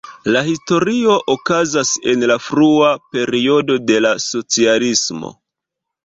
[0.35, 5.31] La historio okazas en la frua periodo de la socialismo.